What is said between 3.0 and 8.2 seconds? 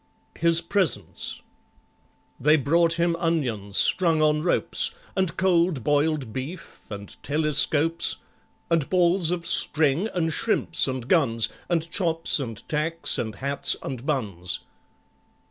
onions strung on ropes, And cold boiled beef, and telescopes,